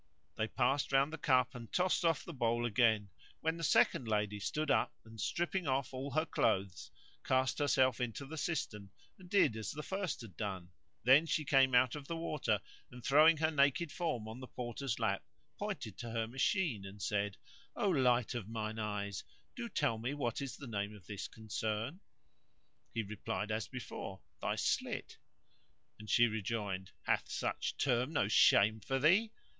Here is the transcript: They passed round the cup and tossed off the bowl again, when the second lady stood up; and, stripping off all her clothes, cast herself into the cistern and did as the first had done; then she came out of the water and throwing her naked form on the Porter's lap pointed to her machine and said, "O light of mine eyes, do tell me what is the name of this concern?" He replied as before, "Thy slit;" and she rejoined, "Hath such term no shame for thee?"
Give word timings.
They 0.35 0.47
passed 0.47 0.91
round 0.91 1.13
the 1.13 1.19
cup 1.19 1.53
and 1.53 1.71
tossed 1.71 2.03
off 2.03 2.25
the 2.25 2.33
bowl 2.33 2.65
again, 2.65 3.09
when 3.41 3.55
the 3.57 3.63
second 3.63 4.07
lady 4.07 4.39
stood 4.39 4.71
up; 4.71 4.91
and, 5.05 5.21
stripping 5.21 5.67
off 5.67 5.93
all 5.93 6.09
her 6.13 6.25
clothes, 6.25 6.89
cast 7.23 7.59
herself 7.59 8.01
into 8.01 8.25
the 8.25 8.35
cistern 8.35 8.89
and 9.19 9.29
did 9.29 9.55
as 9.55 9.69
the 9.71 9.83
first 9.83 10.21
had 10.21 10.35
done; 10.35 10.71
then 11.03 11.27
she 11.27 11.45
came 11.45 11.75
out 11.75 11.95
of 11.95 12.07
the 12.07 12.17
water 12.17 12.61
and 12.89 13.03
throwing 13.05 13.37
her 13.37 13.51
naked 13.51 13.91
form 13.91 14.27
on 14.27 14.39
the 14.39 14.47
Porter's 14.47 14.97
lap 14.97 15.23
pointed 15.59 15.99
to 15.99 16.09
her 16.09 16.25
machine 16.27 16.83
and 16.83 16.99
said, 16.99 17.37
"O 17.75 17.87
light 17.89 18.33
of 18.33 18.47
mine 18.49 18.79
eyes, 18.79 19.23
do 19.55 19.69
tell 19.69 19.99
me 19.99 20.15
what 20.15 20.41
is 20.41 20.57
the 20.57 20.65
name 20.65 20.95
of 20.95 21.05
this 21.05 21.27
concern?" 21.27 21.99
He 22.91 23.03
replied 23.03 23.51
as 23.51 23.67
before, 23.67 24.23
"Thy 24.41 24.55
slit;" 24.55 25.19
and 25.99 26.09
she 26.09 26.25
rejoined, 26.25 26.89
"Hath 27.03 27.29
such 27.29 27.77
term 27.77 28.13
no 28.13 28.27
shame 28.27 28.79
for 28.79 28.97
thee?" 28.97 29.29